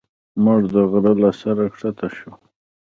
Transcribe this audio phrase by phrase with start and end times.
[0.43, 2.33] موږ د غره له سره ښکته شوو.